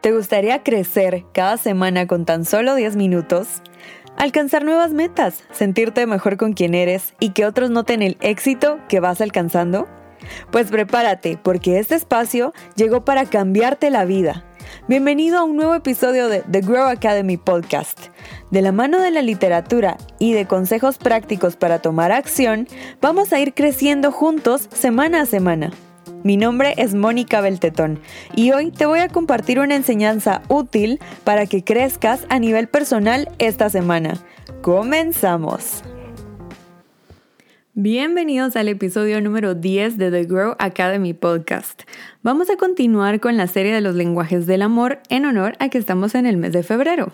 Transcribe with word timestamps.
¿Te 0.00 0.12
gustaría 0.12 0.62
crecer 0.62 1.24
cada 1.34 1.56
semana 1.56 2.06
con 2.06 2.24
tan 2.24 2.44
solo 2.44 2.76
10 2.76 2.94
minutos? 2.94 3.62
Alcanzar 4.16 4.64
nuevas 4.64 4.92
metas, 4.92 5.42
sentirte 5.50 6.06
mejor 6.06 6.36
con 6.36 6.52
quien 6.52 6.74
eres 6.74 7.14
y 7.18 7.30
que 7.30 7.44
otros 7.44 7.70
noten 7.70 8.02
el 8.02 8.16
éxito 8.20 8.78
que 8.88 9.00
vas 9.00 9.20
alcanzando? 9.20 9.88
Pues 10.52 10.70
prepárate, 10.70 11.36
porque 11.42 11.80
este 11.80 11.96
espacio 11.96 12.52
llegó 12.76 13.04
para 13.04 13.26
cambiarte 13.26 13.90
la 13.90 14.04
vida. 14.04 14.44
Bienvenido 14.86 15.38
a 15.38 15.42
un 15.42 15.56
nuevo 15.56 15.74
episodio 15.74 16.28
de 16.28 16.44
The 16.48 16.60
Grow 16.60 16.86
Academy 16.86 17.36
Podcast. 17.36 17.98
De 18.52 18.62
la 18.62 18.70
mano 18.70 19.00
de 19.00 19.10
la 19.10 19.22
literatura 19.22 19.96
y 20.20 20.32
de 20.32 20.46
consejos 20.46 20.98
prácticos 20.98 21.56
para 21.56 21.80
tomar 21.80 22.12
acción, 22.12 22.68
vamos 23.00 23.32
a 23.32 23.40
ir 23.40 23.52
creciendo 23.52 24.12
juntos 24.12 24.68
semana 24.72 25.22
a 25.22 25.26
semana. 25.26 25.72
Mi 26.28 26.36
nombre 26.36 26.74
es 26.76 26.94
Mónica 26.94 27.40
Beltetón 27.40 28.00
y 28.36 28.52
hoy 28.52 28.70
te 28.70 28.84
voy 28.84 28.98
a 28.98 29.08
compartir 29.08 29.60
una 29.60 29.74
enseñanza 29.74 30.42
útil 30.48 31.00
para 31.24 31.46
que 31.46 31.64
crezcas 31.64 32.26
a 32.28 32.38
nivel 32.38 32.68
personal 32.68 33.30
esta 33.38 33.70
semana. 33.70 34.12
¡Comenzamos! 34.60 35.82
Bienvenidos 37.72 38.56
al 38.56 38.68
episodio 38.68 39.22
número 39.22 39.54
10 39.54 39.96
de 39.96 40.10
The 40.10 40.24
Grow 40.24 40.54
Academy 40.58 41.14
Podcast. 41.14 41.84
Vamos 42.22 42.50
a 42.50 42.58
continuar 42.58 43.20
con 43.20 43.38
la 43.38 43.46
serie 43.46 43.72
de 43.72 43.80
los 43.80 43.94
lenguajes 43.94 44.46
del 44.46 44.60
amor 44.60 44.98
en 45.08 45.24
honor 45.24 45.56
a 45.60 45.70
que 45.70 45.78
estamos 45.78 46.14
en 46.14 46.26
el 46.26 46.36
mes 46.36 46.52
de 46.52 46.62
febrero. 46.62 47.10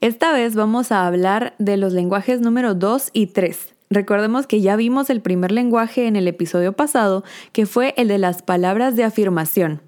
Esta 0.00 0.32
vez 0.32 0.54
vamos 0.54 0.92
a 0.92 1.06
hablar 1.06 1.54
de 1.58 1.76
los 1.76 1.92
lenguajes 1.92 2.40
número 2.40 2.74
2 2.74 3.10
y 3.12 3.26
3. 3.26 3.75
Recordemos 3.90 4.46
que 4.46 4.60
ya 4.60 4.76
vimos 4.76 5.10
el 5.10 5.20
primer 5.20 5.52
lenguaje 5.52 6.06
en 6.06 6.16
el 6.16 6.26
episodio 6.26 6.72
pasado, 6.72 7.24
que 7.52 7.66
fue 7.66 7.94
el 7.96 8.08
de 8.08 8.18
las 8.18 8.42
palabras 8.42 8.96
de 8.96 9.04
afirmación, 9.04 9.80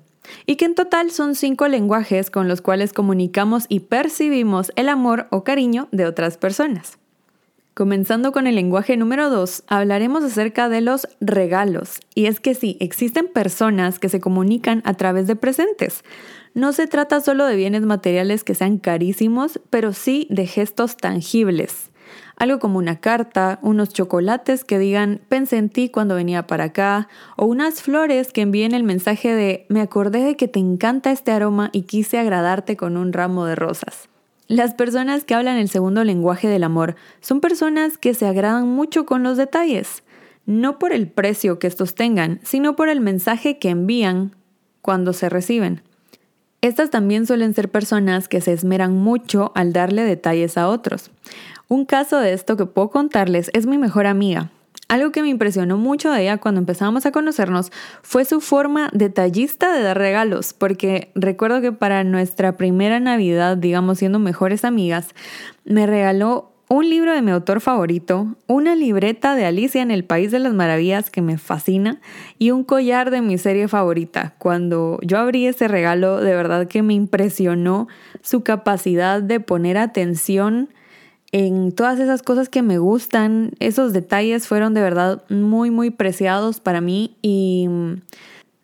y 0.47 0.57
que 0.57 0.67
en 0.67 0.75
total 0.75 1.11
son 1.11 1.35
cinco 1.35 1.67
lenguajes 1.69 2.31
con 2.31 2.49
los 2.49 2.61
cuales 2.61 2.93
comunicamos 2.93 3.67
y 3.69 3.81
percibimos 3.81 4.73
el 4.77 4.89
amor 4.89 5.27
o 5.31 5.43
cariño 5.43 5.89
de 5.91 6.07
otras 6.07 6.37
personas. 6.37 6.99
Comenzando 7.79 8.33
con 8.33 8.49
el 8.49 8.57
lenguaje 8.57 8.97
número 8.97 9.31
2, 9.31 9.63
hablaremos 9.69 10.25
acerca 10.25 10.69
de 10.69 10.81
los 10.81 11.07
regalos. 11.21 12.01
Y 12.13 12.27
es 12.27 12.41
que 12.41 12.57
sí, 12.57 12.77
existen 12.81 13.29
personas 13.29 14.01
que 14.01 14.09
se 14.09 14.19
comunican 14.19 14.83
a 14.85 14.95
través 14.95 15.29
de 15.29 15.37
presentes. 15.37 16.03
No 16.59 16.73
se 16.73 16.89
trata 16.89 17.21
solo 17.21 17.47
de 17.47 17.55
bienes 17.55 17.83
materiales 17.83 18.43
que 18.43 18.57
sean 18.57 18.79
carísimos, 18.79 19.61
pero 19.71 19.93
sí 19.93 20.27
de 20.29 20.45
gestos 20.45 20.97
tangibles 20.97 21.91
algo 22.37 22.59
como 22.59 22.79
una 22.79 23.01
carta, 23.01 23.59
unos 23.63 23.93
chocolates 23.93 24.65
que 24.65 24.79
digan 24.79 25.21
pensé 25.29 25.57
en 25.57 25.69
ti 25.69 25.89
cuando 25.89 26.15
venía 26.15 26.47
para 26.47 26.65
acá, 26.65 27.09
o 27.37 27.47
unas 27.47 27.83
flores 27.83 28.33
que 28.33 28.43
envíen 28.43 28.75
el 28.75 28.85
mensaje 28.85 29.35
de 29.35 29.67
me 29.69 29.81
acordé 29.81 30.25
de 30.25 30.37
que 30.37 30.49
te 30.49 30.61
encanta 30.61 31.11
este 31.11 31.33
aroma 31.33 31.71
y 31.73 31.83
quise 31.83 32.19
agradarte 32.19 32.77
con 32.77 32.97
un 32.97 33.13
ramo 33.13 33.45
de 33.45 33.57
rosas. 33.57 34.09
Las 34.47 34.75
personas 34.75 35.25
que 35.25 35.35
hablan 35.35 35.59
el 35.59 35.69
segundo 35.69 36.05
lenguaje 36.05 36.49
del 36.49 36.65
amor 36.65 36.95
son 37.21 37.41
personas 37.41 37.99
que 37.99 38.15
se 38.15 38.27
agradan 38.27 38.69
mucho 38.69 39.05
con 39.05 39.23
los 39.23 39.37
detalles, 39.37 40.03
no 40.47 40.79
por 40.79 40.93
el 40.93 41.09
precio 41.09 41.59
que 41.59 41.67
estos 41.67 41.95
tengan, 41.95 42.41
sino 42.45 42.77
por 42.77 42.89
el 42.89 43.01
mensaje 43.01 43.59
que 43.59 43.71
envían 43.71 44.35
cuando 44.81 45.13
se 45.13 45.29
reciben. 45.29 45.83
Estas 46.61 46.91
también 46.91 47.25
suelen 47.25 47.55
ser 47.55 47.71
personas 47.71 48.27
que 48.27 48.41
se 48.41 48.53
esmeran 48.53 48.97
mucho 48.97 49.53
al 49.55 49.73
darle 49.73 50.03
detalles 50.03 50.59
a 50.59 50.69
otros. 50.69 51.13
Un 51.69 51.85
caso 51.85 52.19
de 52.19 52.33
esto 52.33 52.57
que 52.57 52.67
puedo 52.67 52.91
contarles 52.91 53.51
es 53.55 53.67
mi 53.67 53.79
mejor 53.79 54.07
amiga. 54.07 54.51
Algo 54.89 55.13
que 55.13 55.23
me 55.23 55.29
impresionó 55.29 55.77
mucho 55.77 56.11
de 56.11 56.23
ella 56.23 56.39
cuando 56.39 56.61
empezamos 56.61 57.07
a 57.07 57.13
conocernos 57.13 57.71
fue 58.03 58.25
su 58.25 58.41
forma 58.41 58.89
detallista 58.93 59.73
de 59.73 59.83
dar 59.83 59.99
regalos, 59.99 60.55
porque 60.55 61.13
recuerdo 61.15 61.61
que 61.61 61.73
para 61.73 62.03
nuestra 62.05 62.57
primera 62.57 62.99
Navidad, 62.99 63.57
digamos 63.59 63.99
siendo 63.99 64.19
mejores 64.19 64.65
amigas, 64.65 65.15
me 65.65 65.87
regaló 65.87 66.53
un 66.69 66.89
libro 66.89 67.13
de 67.15 67.23
mi 67.23 67.31
autor 67.31 67.61
favorito, 67.61 68.37
una 68.47 68.75
libreta 68.75 69.35
de 69.35 69.47
Alicia 69.47 69.81
en 69.81 69.91
el 69.91 70.05
País 70.05 70.31
de 70.31 70.39
las 70.39 70.53
Maravillas 70.53 71.11
que 71.11 71.23
me 71.23 71.39
fascina 71.39 72.01
y 72.39 72.51
un 72.51 72.63
collar 72.63 73.11
de 73.11 73.23
mi 73.23 73.39
serie 73.39 73.69
favorita. 73.69 74.35
Cuando 74.39 74.99
yo 75.03 75.19
abrí 75.19 75.47
ese 75.47 75.67
regalo, 75.67 76.21
de 76.21 76.35
verdad 76.35 76.69
que 76.69 76.83
me 76.83 76.93
impresionó 76.93 77.89
su 78.21 78.43
capacidad 78.43 79.23
de 79.23 79.41
poner 79.41 79.79
atención 79.79 80.69
en 81.33 81.73
todas 81.73 82.01
esas 82.01 82.23
cosas 82.23 82.51
que 82.51 82.63
me 82.63 82.77
gustan. 82.77 83.53
Esos 83.61 83.95
detalles 83.95 84.47
fueron 84.47 84.75
de 84.75 84.83
verdad 84.83 85.23
muy, 85.31 85.71
muy 85.71 85.91
preciados 85.91 86.61
para 86.61 86.83
mí 86.83 87.17
y 87.23 87.69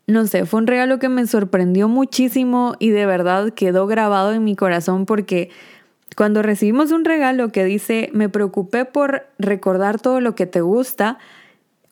no 0.07 0.27
sé, 0.27 0.45
fue 0.45 0.61
un 0.61 0.67
regalo 0.67 0.99
que 0.99 1.09
me 1.09 1.27
sorprendió 1.27 1.89
muchísimo 1.89 2.75
y 2.79 2.91
de 2.91 3.07
verdad 3.07 3.55
quedó 3.55 3.87
grabado 3.87 4.35
en 4.35 4.45
mi 4.45 4.55
corazón 4.55 5.07
porque 5.07 5.49
cuando 6.15 6.43
recibimos 6.43 6.91
un 6.91 7.05
regalo 7.05 7.51
que 7.51 7.65
dice, 7.65 8.11
me 8.13 8.29
preocupé 8.29 8.85
por 8.85 9.27
recordar 9.39 10.01
todo 10.01 10.21
lo 10.21 10.35
que 10.35 10.47
te 10.47 10.61
gusta, 10.61 11.19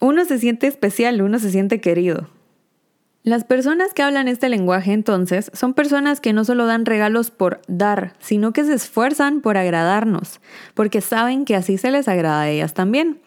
uno 0.01 0.25
se 0.25 0.39
siente 0.39 0.67
especial, 0.67 1.23
uno 1.23 1.39
se 1.39 1.51
siente 1.51 1.81
querido. 1.81 2.29
Las 3.25 3.45
personas 3.45 3.95
que 3.95 4.03
hablan 4.03 4.27
este 4.27 4.49
lenguaje 4.49 4.93
entonces 4.93 5.49
son 5.55 5.75
personas 5.75 6.21
que 6.21 6.33
no 6.33 6.45
solo 6.45 6.67
dan 6.67 6.85
regalos 6.85 7.31
por 7.31 7.61
dar, 7.69 8.15
sino 8.19 8.53
que 8.53 8.65
se 8.65 8.75
esfuerzan 8.75 9.41
por 9.43 9.57
agradarnos, 9.57 10.41
porque 10.75 11.01
saben 11.01 11.45
que 11.45 11.55
así 11.55 11.79
se 11.79 11.93
les 11.93 12.09
agrada 12.09 12.43
a 12.43 12.51
ellas 12.51 12.75
también. 12.75 13.21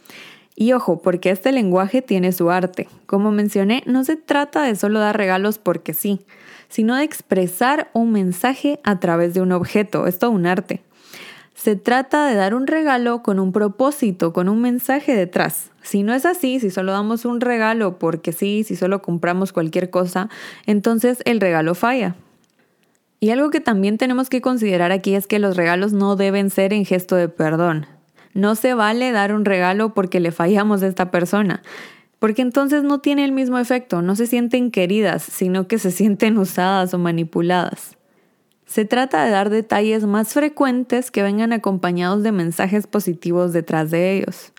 Y 0.53 0.73
ojo, 0.73 1.01
porque 1.01 1.29
este 1.29 1.53
lenguaje 1.53 2.01
tiene 2.01 2.33
su 2.33 2.50
arte. 2.50 2.89
Como 3.06 3.31
mencioné, 3.31 3.83
no 3.85 4.03
se 4.03 4.17
trata 4.17 4.63
de 4.63 4.75
solo 4.75 5.00
dar 5.00 5.16
regalos 5.16 5.59
porque 5.59 5.94
sí, 5.94 6.22
sino 6.67 6.95
de 6.95 7.03
expresar 7.03 7.89
un 7.94 8.12
mensaje 8.12 8.79
a 8.83 9.00
través 9.00 9.33
de 9.33 9.41
un 9.41 9.53
objeto. 9.53 10.07
Es 10.07 10.19
todo 10.19 10.31
un 10.31 10.45
arte. 10.45 10.81
Se 11.55 11.77
trata 11.77 12.27
de 12.27 12.35
dar 12.35 12.53
un 12.53 12.67
regalo 12.67 13.23
con 13.23 13.39
un 13.39 13.53
propósito, 13.53 14.33
con 14.33 14.49
un 14.49 14.61
mensaje 14.61 15.16
detrás. 15.16 15.71
Si 15.81 16.03
no 16.03 16.13
es 16.13 16.25
así, 16.25 16.59
si 16.59 16.69
solo 16.69 16.91
damos 16.91 17.23
un 17.23 17.39
regalo 17.39 17.97
porque 17.97 18.33
sí, 18.33 18.66
si 18.66 18.75
solo 18.75 19.01
compramos 19.01 19.53
cualquier 19.53 19.89
cosa, 19.89 20.29
entonces 20.65 21.19
el 21.23 21.39
regalo 21.39 21.73
falla. 21.73 22.15
Y 23.21 23.29
algo 23.29 23.49
que 23.51 23.61
también 23.61 23.97
tenemos 23.97 24.29
que 24.29 24.41
considerar 24.41 24.91
aquí 24.91 25.15
es 25.15 25.27
que 25.27 25.39
los 25.39 25.55
regalos 25.55 25.94
no 25.94 26.17
deben 26.17 26.49
ser 26.49 26.73
en 26.73 26.83
gesto 26.85 27.15
de 27.15 27.29
perdón. 27.29 27.88
No 28.33 28.55
se 28.55 28.73
vale 28.73 29.13
dar 29.13 29.33
un 29.33 29.45
regalo 29.45 29.94
porque 29.94 30.19
le 30.19 30.33
fallamos 30.33 30.83
a 30.83 30.88
esta 30.88 31.09
persona, 31.09 31.63
porque 32.19 32.41
entonces 32.41 32.83
no 32.83 32.99
tiene 32.99 33.23
el 33.23 33.31
mismo 33.31 33.57
efecto, 33.59 34.01
no 34.01 34.17
se 34.17 34.27
sienten 34.27 34.71
queridas, 34.71 35.23
sino 35.23 35.69
que 35.69 35.79
se 35.79 35.91
sienten 35.91 36.38
usadas 36.38 36.94
o 36.94 36.97
manipuladas. 36.97 37.94
Se 38.65 38.83
trata 38.85 39.23
de 39.23 39.31
dar 39.31 39.49
detalles 39.49 40.05
más 40.05 40.33
frecuentes 40.33 41.11
que 41.11 41.23
vengan 41.23 41.53
acompañados 41.53 42.23
de 42.23 42.31
mensajes 42.31 42.87
positivos 42.87 43.53
detrás 43.53 43.91
de 43.91 44.17
ellos. 44.17 44.51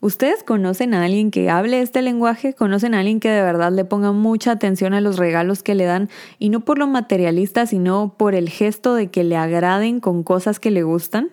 ¿Ustedes 0.00 0.44
conocen 0.44 0.94
a 0.94 1.04
alguien 1.04 1.32
que 1.32 1.50
hable 1.50 1.80
este 1.80 2.02
lenguaje? 2.02 2.54
¿Conocen 2.54 2.94
a 2.94 3.00
alguien 3.00 3.18
que 3.18 3.30
de 3.30 3.42
verdad 3.42 3.72
le 3.72 3.84
ponga 3.84 4.12
mucha 4.12 4.52
atención 4.52 4.94
a 4.94 5.00
los 5.00 5.16
regalos 5.16 5.64
que 5.64 5.74
le 5.74 5.86
dan 5.86 6.08
y 6.38 6.50
no 6.50 6.60
por 6.60 6.78
lo 6.78 6.86
materialista, 6.86 7.66
sino 7.66 8.14
por 8.16 8.36
el 8.36 8.48
gesto 8.48 8.94
de 8.94 9.08
que 9.08 9.24
le 9.24 9.36
agraden 9.36 9.98
con 9.98 10.22
cosas 10.22 10.60
que 10.60 10.70
le 10.70 10.84
gustan? 10.84 11.30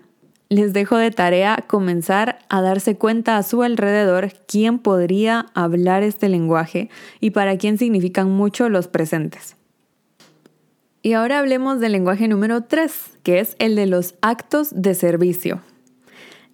Les 0.50 0.74
dejo 0.74 0.98
de 0.98 1.12
tarea 1.12 1.64
comenzar 1.68 2.40
a 2.50 2.62
darse 2.62 2.98
cuenta 2.98 3.38
a 3.38 3.44
su 3.44 3.62
alrededor 3.62 4.32
quién 4.48 4.80
podría 4.80 5.48
hablar 5.54 6.02
este 6.02 6.28
lenguaje 6.28 6.90
y 7.20 7.32
para 7.32 7.58
quién 7.58 7.78
significan 7.78 8.32
mucho 8.32 8.70
los 8.70 8.88
presentes. 8.88 9.58
Y 11.06 11.14
ahora 11.14 11.38
hablemos 11.38 11.80
del 11.80 11.92
lenguaje 11.92 12.28
número 12.28 12.62
3, 12.64 13.20
que 13.22 13.40
es 13.40 13.56
el 13.60 13.76
de 13.76 13.86
los 13.86 14.16
actos 14.22 14.70
de 14.74 14.96
servicio. 14.96 15.62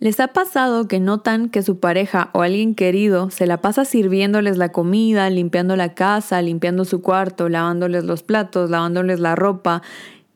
¿Les 0.01 0.19
ha 0.19 0.27
pasado 0.27 0.89
que 0.89 0.99
notan 0.99 1.47
que 1.47 1.63
su 1.63 1.79
pareja 1.79 2.31
o 2.33 2.41
alguien 2.41 2.75
querido 2.75 3.29
se 3.29 3.47
la 3.47 3.61
pasa 3.61 3.85
sirviéndoles 3.85 4.57
la 4.57 4.73
comida, 4.73 5.29
limpiando 5.29 5.77
la 5.77 5.93
casa, 5.93 6.41
limpiando 6.41 6.83
su 6.83 7.01
cuarto, 7.01 7.47
lavándoles 7.47 8.03
los 8.03 8.23
platos, 8.23 8.69
lavándoles 8.69 9.21
la 9.21 9.37
ropa? 9.37 9.83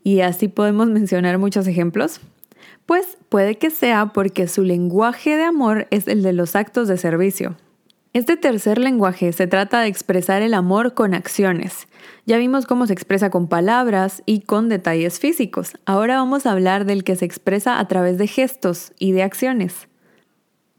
Y 0.01 0.21
así 0.21 0.47
podemos 0.47 0.87
mencionar 0.87 1.37
muchos 1.37 1.67
ejemplos. 1.67 2.21
Pues 2.85 3.17
puede 3.27 3.57
que 3.57 3.69
sea 3.69 4.13
porque 4.13 4.47
su 4.47 4.63
lenguaje 4.63 5.35
de 5.35 5.43
amor 5.43 5.87
es 5.91 6.07
el 6.07 6.23
de 6.23 6.31
los 6.31 6.55
actos 6.55 6.87
de 6.87 6.95
servicio. 6.95 7.57
Este 8.15 8.37
tercer 8.37 8.77
lenguaje 8.77 9.33
se 9.33 9.45
trata 9.45 9.81
de 9.81 9.89
expresar 9.89 10.41
el 10.41 10.53
amor 10.53 10.93
con 10.93 11.13
acciones. 11.13 11.89
Ya 12.25 12.37
vimos 12.37 12.65
cómo 12.65 12.87
se 12.87 12.93
expresa 12.93 13.29
con 13.29 13.49
palabras 13.49 14.23
y 14.25 14.39
con 14.39 14.69
detalles 14.69 15.19
físicos. 15.19 15.73
Ahora 15.85 16.15
vamos 16.15 16.45
a 16.45 16.53
hablar 16.53 16.85
del 16.85 17.03
que 17.03 17.17
se 17.17 17.25
expresa 17.25 17.77
a 17.77 17.85
través 17.89 18.17
de 18.17 18.27
gestos 18.27 18.93
y 18.99 19.11
de 19.11 19.23
acciones. 19.23 19.89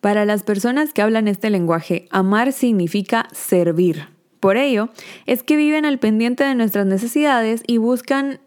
Para 0.00 0.25
las 0.25 0.44
personas 0.44 0.94
que 0.94 1.03
hablan 1.03 1.29
este 1.29 1.50
lenguaje, 1.50 2.09
amar 2.11 2.55
significa 2.55 3.29
servir. 3.33 4.09
Por 4.41 4.56
ello, 4.56 4.88
es 5.27 5.43
que 5.43 5.56
viven 5.56 5.85
al 5.85 5.99
pendiente 5.99 6.43
de 6.43 6.55
nuestras 6.55 6.87
necesidades 6.87 7.62
y 7.67 7.77
buscan 7.77 8.41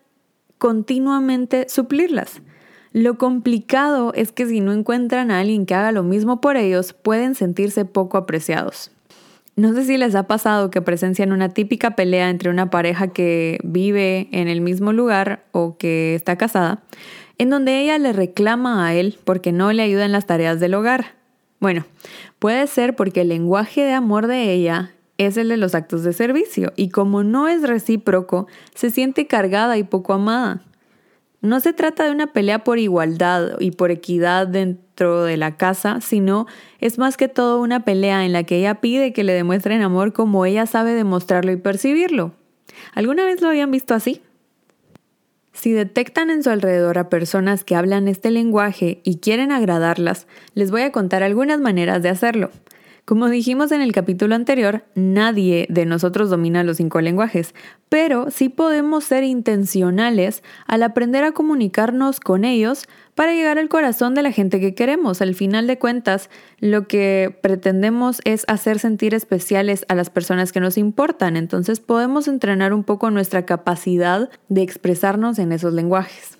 continuamente 0.57 1.69
suplirlas. 1.69 2.41
Lo 2.91 3.17
complicado 3.17 4.13
es 4.15 4.31
que 4.31 4.47
si 4.47 4.61
no 4.61 4.73
encuentran 4.73 5.29
a 5.29 5.39
alguien 5.39 5.65
que 5.65 5.75
haga 5.75 5.91
lo 5.91 6.03
mismo 6.03 6.41
por 6.41 6.57
ellos, 6.57 6.93
pueden 6.93 7.35
sentirse 7.35 7.85
poco 7.85 8.17
apreciados. 8.17 8.91
No 9.55 9.73
sé 9.73 9.83
si 9.83 9.97
les 9.97 10.15
ha 10.15 10.23
pasado 10.23 10.71
que 10.71 10.81
presencian 10.81 11.31
una 11.31 11.49
típica 11.49 11.91
pelea 11.91 12.29
entre 12.29 12.49
una 12.49 12.69
pareja 12.69 13.09
que 13.09 13.59
vive 13.63 14.29
en 14.31 14.47
el 14.47 14.61
mismo 14.61 14.93
lugar 14.93 15.43
o 15.51 15.77
que 15.77 16.15
está 16.15 16.37
casada, 16.37 16.81
en 17.37 17.49
donde 17.49 17.81
ella 17.81 17.97
le 17.99 18.13
reclama 18.13 18.87
a 18.87 18.93
él 18.93 19.19
porque 19.23 19.51
no 19.51 19.71
le 19.73 19.83
ayuda 19.83 20.05
en 20.05 20.13
las 20.13 20.25
tareas 20.25 20.59
del 20.59 20.73
hogar. 20.73 21.13
Bueno, 21.59 21.85
puede 22.39 22.65
ser 22.67 22.95
porque 22.95 23.21
el 23.21 23.29
lenguaje 23.29 23.81
de 23.83 23.93
amor 23.93 24.27
de 24.27 24.53
ella 24.53 24.93
es 25.17 25.35
el 25.35 25.49
de 25.49 25.57
los 25.57 25.75
actos 25.75 26.03
de 26.03 26.13
servicio 26.13 26.71
y 26.77 26.89
como 26.89 27.23
no 27.23 27.49
es 27.49 27.61
recíproco, 27.61 28.47
se 28.73 28.89
siente 28.89 29.27
cargada 29.27 29.77
y 29.77 29.83
poco 29.83 30.13
amada. 30.13 30.61
No 31.41 31.61
se 31.61 31.71
trata 31.71 32.03
de 32.03 32.11
una 32.11 32.27
pelea 32.27 32.65
por 32.65 32.79
igualdad 32.79 33.59
y 33.59 33.71
por 33.71 33.91
equidad 33.91 34.45
dentro 34.45 35.23
de 35.23 35.37
la 35.37 35.55
casa, 35.55 36.01
sino 36.01 36.47
es 36.79 36.97
más 36.97 37.15
que 37.15 37.29
todo 37.29 37.61
una 37.61 37.85
pelea 37.85 38.25
en 38.25 38.33
la 38.33 38.43
que 38.43 38.57
ella 38.57 38.81
pide 38.81 39.13
que 39.13 39.23
le 39.23 39.33
demuestren 39.33 39.81
amor 39.81 40.11
como 40.11 40.45
ella 40.45 40.65
sabe 40.65 40.91
demostrarlo 40.91 41.51
y 41.53 41.57
percibirlo. 41.57 42.33
¿Alguna 42.93 43.25
vez 43.25 43.41
lo 43.41 43.47
habían 43.47 43.71
visto 43.71 43.93
así? 43.93 44.21
Si 45.53 45.71
detectan 45.71 46.29
en 46.29 46.43
su 46.43 46.49
alrededor 46.49 46.97
a 46.97 47.09
personas 47.09 47.63
que 47.63 47.75
hablan 47.75 48.07
este 48.07 48.31
lenguaje 48.31 49.01
y 49.03 49.17
quieren 49.17 49.51
agradarlas, 49.51 50.27
les 50.55 50.71
voy 50.71 50.81
a 50.81 50.91
contar 50.91 51.23
algunas 51.23 51.59
maneras 51.59 52.01
de 52.03 52.09
hacerlo. 52.09 52.51
Como 53.09 53.27
dijimos 53.27 53.71
en 53.71 53.81
el 53.81 53.91
capítulo 53.91 54.35
anterior, 54.35 54.83
nadie 54.93 55.65
de 55.67 55.87
nosotros 55.87 56.29
domina 56.29 56.63
los 56.63 56.77
cinco 56.77 57.01
lenguajes, 57.01 57.55
pero 57.89 58.29
sí 58.29 58.49
podemos 58.49 59.03
ser 59.03 59.23
intencionales 59.23 60.43
al 60.67 60.83
aprender 60.83 61.23
a 61.23 61.31
comunicarnos 61.31 62.19
con 62.19 62.45
ellos 62.45 62.87
para 63.15 63.33
llegar 63.33 63.57
al 63.57 63.67
corazón 63.67 64.13
de 64.13 64.21
la 64.21 64.31
gente 64.31 64.59
que 64.59 64.75
queremos. 64.75 65.23
Al 65.23 65.33
final 65.33 65.65
de 65.65 65.79
cuentas, 65.79 66.29
lo 66.59 66.87
que 66.87 67.35
pretendemos 67.41 68.21
es 68.25 68.45
hacer 68.47 68.77
sentir 68.77 69.15
especiales 69.15 69.85
a 69.87 69.95
las 69.95 70.11
personas 70.11 70.51
que 70.51 70.59
nos 70.59 70.77
importan, 70.77 71.35
entonces 71.35 71.79
podemos 71.79 72.27
entrenar 72.27 72.73
un 72.73 72.83
poco 72.83 73.09
nuestra 73.09 73.43
capacidad 73.43 74.29
de 74.49 74.61
expresarnos 74.61 75.39
en 75.39 75.51
esos 75.51 75.73
lenguajes. 75.73 76.38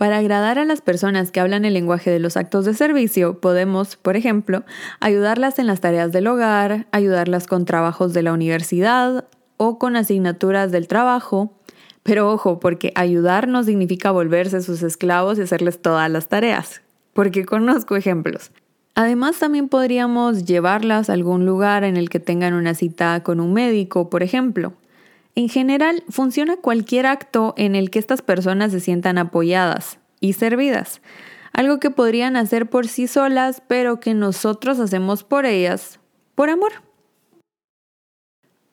Para 0.00 0.16
agradar 0.16 0.58
a 0.58 0.64
las 0.64 0.80
personas 0.80 1.30
que 1.30 1.40
hablan 1.40 1.66
el 1.66 1.74
lenguaje 1.74 2.10
de 2.10 2.20
los 2.20 2.38
actos 2.38 2.64
de 2.64 2.72
servicio, 2.72 3.38
podemos, 3.38 3.96
por 3.96 4.16
ejemplo, 4.16 4.64
ayudarlas 4.98 5.58
en 5.58 5.66
las 5.66 5.82
tareas 5.82 6.10
del 6.10 6.26
hogar, 6.26 6.86
ayudarlas 6.90 7.46
con 7.46 7.66
trabajos 7.66 8.14
de 8.14 8.22
la 8.22 8.32
universidad 8.32 9.26
o 9.58 9.78
con 9.78 9.96
asignaturas 9.96 10.72
del 10.72 10.88
trabajo. 10.88 11.52
Pero 12.02 12.32
ojo, 12.32 12.60
porque 12.60 12.94
ayudar 12.94 13.46
no 13.46 13.62
significa 13.62 14.10
volverse 14.10 14.62
sus 14.62 14.82
esclavos 14.82 15.38
y 15.38 15.42
hacerles 15.42 15.82
todas 15.82 16.10
las 16.10 16.28
tareas, 16.28 16.80
porque 17.12 17.44
conozco 17.44 17.94
ejemplos. 17.94 18.52
Además, 18.94 19.38
también 19.38 19.68
podríamos 19.68 20.46
llevarlas 20.46 21.10
a 21.10 21.12
algún 21.12 21.44
lugar 21.44 21.84
en 21.84 21.98
el 21.98 22.08
que 22.08 22.20
tengan 22.20 22.54
una 22.54 22.72
cita 22.72 23.22
con 23.22 23.38
un 23.38 23.52
médico, 23.52 24.08
por 24.08 24.22
ejemplo. 24.22 24.72
En 25.40 25.48
general, 25.48 26.04
funciona 26.10 26.58
cualquier 26.58 27.06
acto 27.06 27.54
en 27.56 27.74
el 27.74 27.88
que 27.88 27.98
estas 27.98 28.20
personas 28.20 28.72
se 28.72 28.80
sientan 28.80 29.16
apoyadas 29.16 29.98
y 30.20 30.34
servidas, 30.34 31.00
algo 31.54 31.80
que 31.80 31.88
podrían 31.88 32.36
hacer 32.36 32.68
por 32.68 32.86
sí 32.86 33.06
solas, 33.06 33.62
pero 33.66 34.00
que 34.00 34.12
nosotros 34.12 34.78
hacemos 34.78 35.24
por 35.24 35.46
ellas, 35.46 35.98
por 36.34 36.50
amor. 36.50 36.72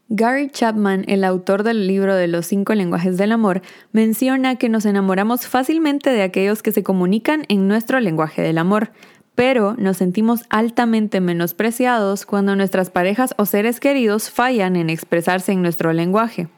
Gary 0.10 0.50
Chapman, 0.50 1.06
el 1.08 1.24
autor 1.24 1.64
del 1.64 1.88
libro 1.88 2.16
de 2.16 2.28
los 2.28 2.46
cinco 2.48 2.76
lenguajes 2.76 3.18
del 3.18 3.32
amor, 3.32 3.62
menciona 3.94 4.58
que 4.58 4.68
nos 4.68 4.84
enamoramos 4.84 5.48
fácilmente 5.48 6.10
de 6.10 6.24
aquellos 6.24 6.64
que 6.64 6.74
se 6.74 6.84
comunican 6.84 7.46
en 7.48 7.70
nuestro 7.70 8.02
lenguaje 8.02 8.42
del 8.42 8.58
amor, 8.58 8.92
pero 9.36 9.76
nos 9.78 9.96
sentimos 9.96 10.42
altamente 10.50 11.22
menospreciados 11.22 12.26
cuando 12.26 12.58
nuestras 12.58 12.90
parejas 12.90 13.34
o 13.38 13.46
seres 13.46 13.80
queridos 13.80 14.30
fallan 14.30 14.76
en 14.76 14.90
expresarse 14.90 15.54
en 15.54 15.62
nuestro 15.62 15.94
lenguaje. 15.94 16.50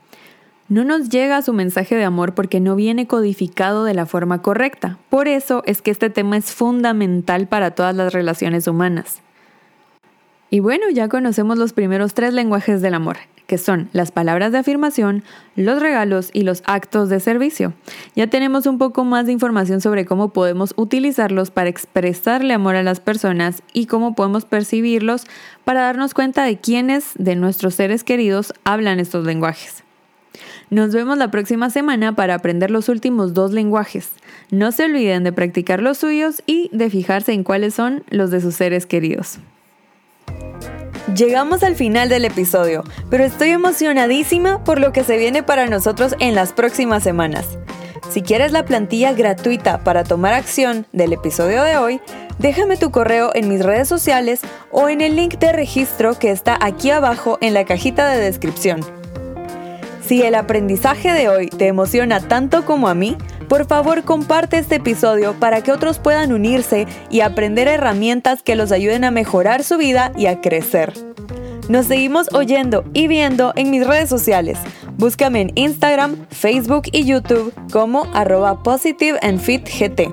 No 0.70 0.84
nos 0.84 1.10
llega 1.10 1.42
su 1.42 1.52
mensaje 1.52 1.96
de 1.96 2.04
amor 2.04 2.36
porque 2.36 2.60
no 2.60 2.76
viene 2.76 3.08
codificado 3.08 3.86
de 3.86 3.96
la 3.96 4.06
forma 4.06 4.44
correcta. 4.44 5.00
Por 5.10 5.28
eso 5.28 5.64
es 5.66 5.82
que 5.82 5.90
este 5.90 6.12
tema 6.12 6.38
es 6.38 6.52
fundamental 6.52 7.48
para 7.48 7.72
todas 7.72 7.96
las 7.96 8.14
relaciones 8.14 8.68
humanas. 8.68 9.24
Y 10.52 10.60
bueno, 10.60 10.88
ya 10.92 11.10
conocemos 11.10 11.58
los 11.58 11.74
primeros 11.74 12.14
tres 12.14 12.36
lenguajes 12.36 12.84
del 12.84 12.94
amor, 12.94 13.18
que 13.48 13.58
son 13.58 13.90
las 13.94 14.12
palabras 14.12 14.52
de 14.52 14.60
afirmación, 14.60 15.24
los 15.56 15.82
regalos 15.82 16.30
y 16.34 16.44
los 16.44 16.62
actos 16.68 17.10
de 17.10 17.20
servicio. 17.20 17.74
Ya 18.16 18.28
tenemos 18.28 18.68
un 18.68 18.78
poco 18.78 19.04
más 19.06 19.26
de 19.26 19.32
información 19.32 19.82
sobre 19.82 20.06
cómo 20.06 20.30
podemos 20.30 20.76
utilizarlos 20.76 21.50
para 21.50 21.70
expresarle 21.70 22.54
amor 22.54 22.76
a 22.76 22.84
las 22.84 23.00
personas 23.00 23.64
y 23.74 23.88
cómo 23.88 24.14
podemos 24.14 24.46
percibirlos 24.46 25.26
para 25.64 25.82
darnos 25.82 26.14
cuenta 26.14 26.44
de 26.44 26.60
quiénes 26.60 27.14
de 27.16 27.36
nuestros 27.36 27.74
seres 27.74 28.04
queridos 28.04 28.54
hablan 28.66 29.00
estos 29.00 29.26
lenguajes. 29.26 29.84
Nos 30.70 30.94
vemos 30.94 31.18
la 31.18 31.32
próxima 31.32 31.70
semana 31.70 32.16
para 32.16 32.36
aprender 32.36 32.72
los 32.72 32.90
últimos 32.90 33.34
dos 33.34 33.52
lenguajes. 33.52 34.10
No 34.52 34.72
se 34.72 34.86
olviden 34.86 35.24
de 35.24 35.32
practicar 35.32 35.82
los 35.82 35.98
suyos 35.98 36.44
y 36.46 36.70
de 36.72 36.90
fijarse 36.90 37.34
en 37.34 37.44
cuáles 37.44 37.74
son 37.74 38.04
los 38.10 38.32
de 38.32 38.42
sus 38.42 38.56
seres 38.56 38.86
queridos. 38.86 39.40
Llegamos 41.16 41.64
al 41.64 41.76
final 41.76 42.08
del 42.08 42.26
episodio, 42.26 42.84
pero 43.10 43.24
estoy 43.24 43.50
emocionadísima 43.50 44.64
por 44.64 44.80
lo 44.80 44.94
que 44.94 45.04
se 45.04 45.18
viene 45.18 45.42
para 45.42 45.66
nosotros 45.66 46.16
en 46.20 46.36
las 46.36 46.54
próximas 46.54 47.02
semanas. 47.02 47.58
Si 48.12 48.22
quieres 48.22 48.52
la 48.52 48.66
plantilla 48.66 49.14
gratuita 49.14 49.84
para 49.84 50.04
tomar 50.04 50.34
acción 50.34 50.86
del 50.94 51.14
episodio 51.14 51.64
de 51.64 51.78
hoy, 51.78 52.00
déjame 52.38 52.78
tu 52.78 52.92
correo 52.92 53.32
en 53.34 53.50
mis 53.50 53.64
redes 53.64 53.88
sociales 53.88 54.42
o 54.72 54.88
en 54.90 55.02
el 55.02 55.16
link 55.16 55.40
de 55.40 55.52
registro 55.52 56.18
que 56.18 56.32
está 56.32 56.58
aquí 56.62 56.92
abajo 56.92 57.38
en 57.42 57.54
la 57.54 57.66
cajita 57.66 58.08
de 58.10 58.20
descripción. 58.20 58.99
Si 60.10 60.24
el 60.24 60.34
aprendizaje 60.34 61.14
de 61.14 61.30
hoy 61.30 61.50
te 61.50 61.68
emociona 61.68 62.20
tanto 62.20 62.66
como 62.66 62.88
a 62.88 62.96
mí, 62.96 63.16
por 63.48 63.68
favor, 63.68 64.04
comparte 64.04 64.58
este 64.58 64.78
episodio 64.78 65.36
para 65.40 65.62
que 65.62 65.72
otros 65.72 66.00
puedan 66.00 66.34
unirse 66.34 66.88
y 67.12 67.22
aprender 67.22 67.68
herramientas 67.68 68.42
que 68.42 68.56
los 68.56 68.72
ayuden 68.72 69.04
a 69.04 69.12
mejorar 69.12 69.64
su 69.64 69.78
vida 69.78 70.12
y 70.18 70.26
a 70.26 70.42
crecer. 70.42 70.94
Nos 71.70 71.86
seguimos 71.86 72.34
oyendo 72.34 72.86
y 72.96 73.08
viendo 73.08 73.54
en 73.56 73.70
mis 73.70 73.86
redes 73.86 74.10
sociales. 74.10 74.58
Búscame 74.98 75.42
en 75.42 75.52
Instagram, 75.54 76.26
Facebook 76.32 76.86
y 76.92 77.06
YouTube 77.06 77.54
como 77.72 78.08
arroba 78.16 78.64
positive 78.64 79.20
fit 79.38 79.70
gt. 79.70 80.12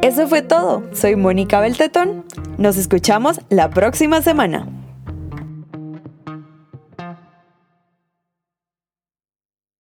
Eso 0.00 0.26
fue 0.28 0.40
todo. 0.40 0.82
Soy 0.94 1.14
Mónica 1.14 1.60
Beltetón. 1.60 2.24
Nos 2.56 2.78
escuchamos 2.78 3.42
la 3.50 3.68
próxima 3.68 4.22
semana. 4.22 4.66